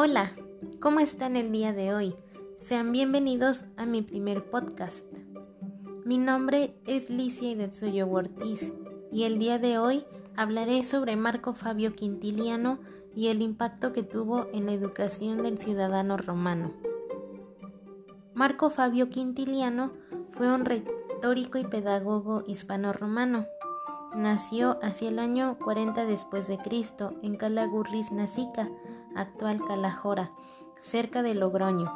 Hola, 0.00 0.30
¿cómo 0.80 1.00
están 1.00 1.34
el 1.34 1.50
día 1.50 1.72
de 1.72 1.92
hoy? 1.92 2.14
Sean 2.60 2.92
bienvenidos 2.92 3.64
a 3.76 3.84
mi 3.84 4.00
primer 4.00 4.48
podcast. 4.48 5.04
Mi 6.04 6.18
nombre 6.18 6.76
es 6.86 7.10
Licia 7.10 7.50
Idetsuyo 7.50 8.08
Ortiz 8.08 8.72
y 9.10 9.24
el 9.24 9.40
día 9.40 9.58
de 9.58 9.78
hoy 9.78 10.04
hablaré 10.36 10.84
sobre 10.84 11.16
Marco 11.16 11.52
Fabio 11.52 11.96
Quintiliano 11.96 12.78
y 13.16 13.26
el 13.26 13.42
impacto 13.42 13.92
que 13.92 14.04
tuvo 14.04 14.46
en 14.52 14.66
la 14.66 14.72
educación 14.72 15.42
del 15.42 15.58
ciudadano 15.58 16.16
romano. 16.16 16.74
Marco 18.34 18.70
Fabio 18.70 19.10
Quintiliano 19.10 19.90
fue 20.30 20.46
un 20.46 20.64
retórico 20.64 21.58
y 21.58 21.64
pedagogo 21.64 22.44
hispano-romano. 22.46 23.46
Nació 24.14 24.78
hacia 24.80 25.08
el 25.08 25.18
año 25.18 25.58
40 25.58 26.06
después 26.06 26.46
de 26.46 26.58
Cristo 26.58 27.14
en 27.24 27.36
Calagurris 27.36 28.12
Nasica, 28.12 28.70
actual 29.18 29.64
Calahora, 29.66 30.32
cerca 30.80 31.22
de 31.22 31.34
Logroño. 31.34 31.92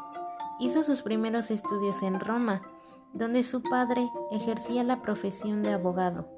Hizo 0.58 0.82
sus 0.82 1.02
primeros 1.02 1.50
estudios 1.50 2.02
en 2.02 2.20
Roma, 2.20 2.62
donde 3.12 3.42
su 3.42 3.62
padre 3.62 4.08
ejercía 4.30 4.84
la 4.84 5.02
profesión 5.02 5.62
de 5.62 5.72
abogado. 5.72 6.28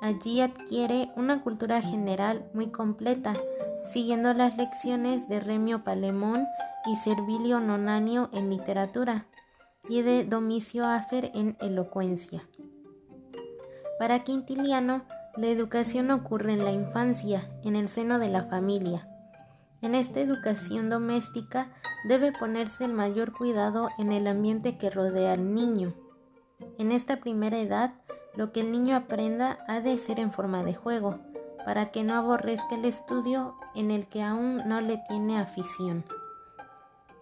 Allí 0.00 0.40
adquiere 0.40 1.10
una 1.16 1.42
cultura 1.42 1.80
general 1.80 2.50
muy 2.54 2.68
completa, 2.68 3.34
siguiendo 3.92 4.32
las 4.34 4.56
lecciones 4.56 5.28
de 5.28 5.40
Remio 5.40 5.84
Palemón 5.84 6.44
y 6.86 6.96
Servilio 6.96 7.60
Nonanio 7.60 8.28
en 8.32 8.50
literatura 8.50 9.26
y 9.88 10.02
de 10.02 10.24
Domicio 10.24 10.86
Afer 10.86 11.30
en 11.34 11.56
elocuencia. 11.60 12.46
Para 13.98 14.24
Quintiliano, 14.24 15.04
la 15.36 15.46
educación 15.48 16.10
ocurre 16.10 16.52
en 16.52 16.64
la 16.64 16.72
infancia, 16.72 17.50
en 17.62 17.76
el 17.76 17.88
seno 17.88 18.18
de 18.18 18.28
la 18.28 18.44
familia. 18.44 19.08
En 19.82 19.94
esta 19.94 20.20
educación 20.20 20.90
doméstica 20.90 21.72
debe 22.08 22.32
ponerse 22.32 22.84
el 22.84 22.92
mayor 22.92 23.32
cuidado 23.32 23.88
en 23.98 24.12
el 24.12 24.26
ambiente 24.26 24.78
que 24.78 24.90
rodea 24.90 25.32
al 25.32 25.54
niño. 25.54 25.94
En 26.78 26.92
esta 26.92 27.20
primera 27.20 27.58
edad, 27.58 27.94
lo 28.34 28.52
que 28.52 28.60
el 28.60 28.72
niño 28.72 28.96
aprenda 28.96 29.58
ha 29.68 29.80
de 29.80 29.98
ser 29.98 30.20
en 30.20 30.32
forma 30.32 30.62
de 30.64 30.74
juego, 30.74 31.18
para 31.64 31.90
que 31.90 32.04
no 32.04 32.14
aborrezca 32.14 32.76
el 32.76 32.84
estudio 32.84 33.54
en 33.74 33.90
el 33.90 34.06
que 34.06 34.22
aún 34.22 34.62
no 34.66 34.80
le 34.80 35.02
tiene 35.08 35.38
afición. 35.38 36.04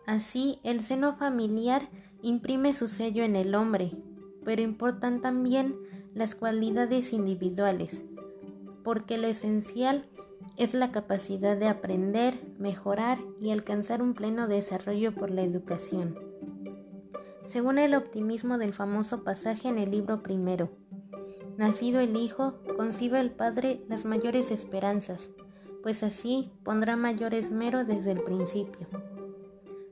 Así, 0.06 0.60
el 0.64 0.82
seno 0.82 1.16
familiar 1.16 1.88
imprime 2.22 2.72
su 2.72 2.88
sello 2.88 3.24
en 3.24 3.36
el 3.36 3.54
hombre, 3.54 3.92
pero 4.44 4.62
importan 4.62 5.22
también 5.22 5.76
las 6.14 6.34
cualidades 6.34 7.12
individuales, 7.12 8.04
porque 8.82 9.18
lo 9.18 9.26
esencial 9.26 10.06
es 10.56 10.74
la 10.74 10.92
capacidad 10.92 11.56
de 11.56 11.66
aprender, 11.66 12.38
mejorar 12.58 13.18
y 13.40 13.50
alcanzar 13.50 14.02
un 14.02 14.14
pleno 14.14 14.48
desarrollo 14.48 15.14
por 15.14 15.30
la 15.30 15.42
educación. 15.42 16.18
Según 17.44 17.78
el 17.78 17.94
optimismo 17.94 18.56
del 18.56 18.72
famoso 18.72 19.24
pasaje 19.24 19.68
en 19.68 19.78
el 19.78 19.90
libro 19.90 20.22
primero, 20.22 20.70
nacido 21.56 22.00
el 22.00 22.16
Hijo, 22.16 22.54
concibe 22.76 23.20
el 23.20 23.30
Padre 23.30 23.84
las 23.88 24.04
mayores 24.04 24.50
esperanzas, 24.50 25.30
pues 25.82 26.02
así 26.02 26.50
pondrá 26.62 26.96
mayor 26.96 27.34
esmero 27.34 27.84
desde 27.84 28.12
el 28.12 28.22
principio. 28.22 28.88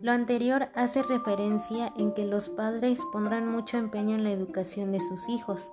Lo 0.00 0.11
anterior 0.11 0.70
hace 0.75 1.03
referencia 1.05 1.92
en 1.97 2.12
que 2.12 2.27
los 2.27 2.48
padres 2.48 2.98
pondrán 3.12 3.47
mucho 3.47 3.77
empeño 3.77 4.17
en 4.17 4.25
la 4.25 4.33
educación 4.33 4.91
de 4.91 5.00
sus 5.00 5.28
hijos, 5.28 5.70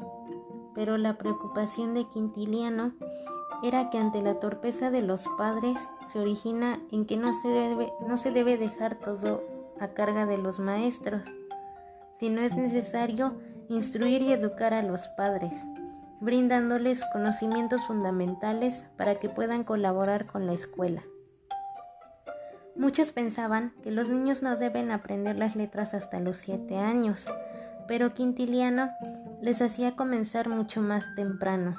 pero 0.75 0.99
la 0.99 1.17
preocupación 1.17 1.95
de 1.95 2.07
Quintiliano 2.09 2.93
era 3.63 3.89
que 3.89 3.97
ante 3.97 4.21
la 4.21 4.35
torpeza 4.35 4.89
de 4.91 5.01
los 5.01 5.27
padres 5.37 5.77
se 6.07 6.19
origina 6.19 6.79
en 6.91 7.05
que 7.05 7.17
no 7.17 7.33
se 7.33 7.49
debe, 7.49 7.91
no 8.07 8.17
se 8.17 8.31
debe 8.31 8.57
dejar 8.57 8.95
todo 8.95 9.43
a 9.79 9.89
carga 9.89 10.25
de 10.25 10.37
los 10.37 10.59
maestros, 10.59 11.23
sino 12.13 12.41
es 12.41 12.55
necesario 12.55 13.33
instruir 13.69 14.21
y 14.21 14.33
educar 14.33 14.73
a 14.73 14.83
los 14.83 15.07
padres, 15.09 15.53
brindándoles 16.19 17.03
conocimientos 17.13 17.85
fundamentales 17.85 18.85
para 18.97 19.15
que 19.15 19.29
puedan 19.29 19.63
colaborar 19.63 20.25
con 20.25 20.45
la 20.45 20.53
escuela. 20.53 21.03
Muchos 22.75 23.11
pensaban 23.11 23.73
que 23.83 23.91
los 23.91 24.09
niños 24.09 24.41
no 24.41 24.55
deben 24.55 24.91
aprender 24.91 25.37
las 25.37 25.55
letras 25.55 25.93
hasta 25.93 26.19
los 26.19 26.37
siete 26.37 26.77
años, 26.77 27.27
pero 27.87 28.13
Quintiliano 28.13 28.89
les 29.41 29.61
hacía 29.61 29.95
comenzar 29.95 30.47
mucho 30.47 30.81
más 30.81 31.13
temprano, 31.15 31.75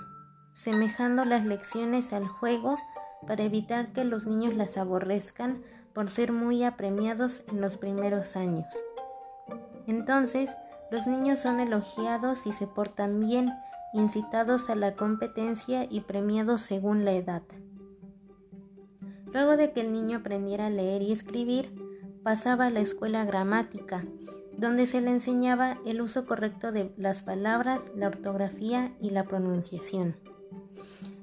semejando 0.53 1.25
las 1.25 1.45
lecciones 1.45 2.13
al 2.13 2.27
juego 2.27 2.79
para 3.27 3.45
evitar 3.45 3.93
que 3.93 4.05
los 4.05 4.27
niños 4.27 4.55
las 4.55 4.77
aborrezcan 4.77 5.63
por 5.93 6.09
ser 6.09 6.33
muy 6.33 6.65
apremiados 6.65 7.43
en 7.49 7.61
los 7.61 7.77
primeros 7.77 8.37
años. 8.37 8.67
Entonces, 9.87 10.51
los 10.91 11.07
niños 11.07 11.39
son 11.39 11.61
elogiados 11.61 12.47
y 12.47 12.53
se 12.53 12.67
portan 12.67 13.21
bien, 13.21 13.53
incitados 13.93 14.71
a 14.71 14.75
la 14.75 14.95
competencia 14.95 15.87
y 15.89 16.01
premiados 16.01 16.63
según 16.63 17.05
la 17.05 17.13
edad. 17.13 17.43
Luego 19.33 19.57
de 19.57 19.73
que 19.73 19.81
el 19.81 19.93
niño 19.93 20.19
aprendiera 20.19 20.67
a 20.67 20.71
leer 20.71 21.03
y 21.03 21.13
escribir, 21.13 21.73
pasaba 22.23 22.67
a 22.67 22.71
la 22.71 22.81
escuela 22.81 23.25
gramática, 23.25 24.05
donde 24.57 24.87
se 24.87 25.01
le 25.01 25.11
enseñaba 25.11 25.79
el 25.87 26.03
uso 26.03 26.27
correcto 26.27 26.73
de 26.73 26.93
las 26.97 27.23
palabras, 27.23 27.93
la 27.95 28.09
ortografía 28.09 28.93
y 29.01 29.11
la 29.11 29.25
pronunciación. 29.25 30.17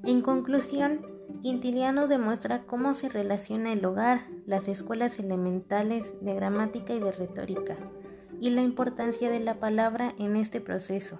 En 0.03 0.21
conclusión, 0.21 1.05
Quintiliano 1.41 2.07
demuestra 2.07 2.63
cómo 2.63 2.93
se 2.93 3.09
relaciona 3.09 3.73
el 3.73 3.85
hogar, 3.85 4.27
las 4.45 4.67
escuelas 4.67 5.19
elementales 5.19 6.15
de 6.21 6.33
gramática 6.33 6.93
y 6.93 6.99
de 6.99 7.11
retórica, 7.11 7.77
y 8.39 8.49
la 8.51 8.61
importancia 8.61 9.29
de 9.29 9.39
la 9.39 9.59
palabra 9.59 10.13
en 10.17 10.35
este 10.35 10.61
proceso, 10.61 11.19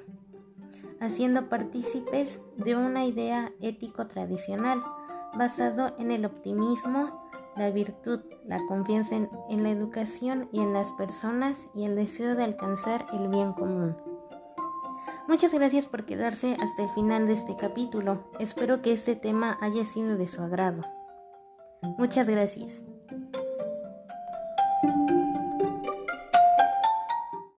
haciendo 1.00 1.50
partícipes 1.50 2.42
de 2.58 2.76
una 2.76 3.06
idea 3.06 3.52
ético 3.62 4.08
tradicional 4.08 4.82
basado 5.36 5.96
en 6.00 6.12
el 6.12 6.26
optimismo, 6.26 7.30
la 7.56 7.70
virtud, 7.70 8.22
la 8.46 8.66
confianza 8.68 9.16
en, 9.16 9.64
la 9.64 9.70
educación 9.70 10.50
y 10.52 10.62
en 10.62 10.74
las 10.74 10.92
personas 10.94 11.70
y 11.76 11.86
el 11.86 11.96
deseo 11.96 12.36
de 12.36 12.44
alcanzar 12.44 13.06
el 13.14 13.28
bien 13.28 13.54
común. 13.54 13.98
Muchas 15.28 15.54
gracias 15.54 15.88
por 15.88 16.06
quedarse 16.06 16.56
hasta 16.60 16.84
el 16.84 16.90
final 16.92 17.28
de 17.28 17.34
este 17.34 17.56
capítulo. 17.58 18.32
Espero 18.40 18.82
que 18.82 18.94
este 18.94 19.16
tema 19.16 19.58
haya 19.62 19.84
sido 19.84 20.18
de 20.18 20.28
su 20.28 20.42
agrado. 20.42 20.84
Muchas 21.98 22.30
gracias. 22.30 22.82